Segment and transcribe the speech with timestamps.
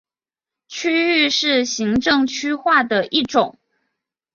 [0.67, 3.59] 区域是行政区划的一种。